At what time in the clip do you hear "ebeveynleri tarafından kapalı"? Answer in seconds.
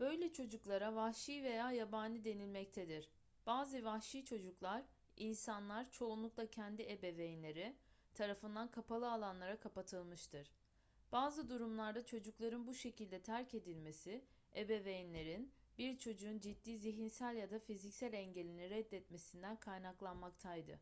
6.82-9.12